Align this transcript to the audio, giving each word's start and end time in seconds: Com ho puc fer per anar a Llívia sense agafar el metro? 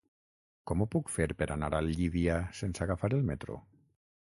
Com 0.71 0.81
ho 0.81 0.87
puc 0.95 1.11
fer 1.17 1.27
per 1.41 1.49
anar 1.57 1.69
a 1.79 1.83
Llívia 1.89 2.41
sense 2.63 2.85
agafar 2.89 3.13
el 3.21 3.25
metro? 3.31 3.63